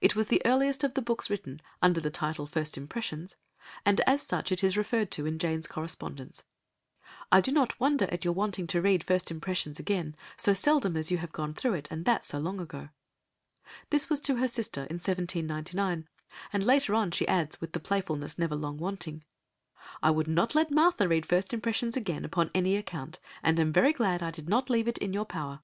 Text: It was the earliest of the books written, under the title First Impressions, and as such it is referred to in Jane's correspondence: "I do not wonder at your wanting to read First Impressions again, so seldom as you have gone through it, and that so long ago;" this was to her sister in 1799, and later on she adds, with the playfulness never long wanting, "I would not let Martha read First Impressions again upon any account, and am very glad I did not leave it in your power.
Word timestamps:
It 0.00 0.14
was 0.14 0.28
the 0.28 0.40
earliest 0.44 0.84
of 0.84 0.94
the 0.94 1.02
books 1.02 1.28
written, 1.28 1.60
under 1.82 2.00
the 2.00 2.08
title 2.08 2.46
First 2.46 2.76
Impressions, 2.78 3.34
and 3.84 4.00
as 4.02 4.22
such 4.22 4.52
it 4.52 4.62
is 4.62 4.76
referred 4.76 5.10
to 5.10 5.26
in 5.26 5.36
Jane's 5.36 5.66
correspondence: 5.66 6.44
"I 7.32 7.40
do 7.40 7.50
not 7.50 7.80
wonder 7.80 8.04
at 8.12 8.24
your 8.24 8.34
wanting 8.34 8.68
to 8.68 8.80
read 8.80 9.02
First 9.02 9.32
Impressions 9.32 9.80
again, 9.80 10.14
so 10.36 10.54
seldom 10.54 10.96
as 10.96 11.10
you 11.10 11.18
have 11.18 11.32
gone 11.32 11.54
through 11.54 11.72
it, 11.74 11.88
and 11.90 12.04
that 12.04 12.24
so 12.24 12.38
long 12.38 12.60
ago;" 12.60 12.88
this 13.90 14.08
was 14.08 14.20
to 14.20 14.36
her 14.36 14.46
sister 14.46 14.82
in 14.82 14.98
1799, 15.02 16.06
and 16.52 16.62
later 16.64 16.94
on 16.94 17.10
she 17.10 17.26
adds, 17.26 17.60
with 17.60 17.72
the 17.72 17.80
playfulness 17.80 18.38
never 18.38 18.54
long 18.54 18.78
wanting, 18.78 19.24
"I 20.00 20.12
would 20.12 20.28
not 20.28 20.54
let 20.54 20.70
Martha 20.70 21.08
read 21.08 21.26
First 21.26 21.52
Impressions 21.52 21.96
again 21.96 22.24
upon 22.24 22.52
any 22.54 22.76
account, 22.76 23.18
and 23.42 23.58
am 23.58 23.72
very 23.72 23.92
glad 23.92 24.22
I 24.22 24.30
did 24.30 24.48
not 24.48 24.70
leave 24.70 24.86
it 24.86 24.98
in 24.98 25.12
your 25.12 25.26
power. 25.26 25.62